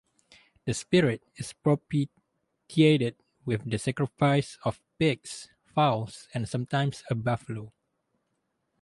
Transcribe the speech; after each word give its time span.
The 0.65 0.73
spirit 0.73 1.21
is 1.35 1.53
propitiated 1.53 3.17
with 3.45 3.69
the 3.69 3.77
sacrifice 3.77 4.57
of 4.63 4.81
pigs, 4.97 5.49
fowls, 5.75 6.27
and 6.33 6.49
sometimes 6.49 7.03
a 7.11 7.13
buffalo. 7.13 7.71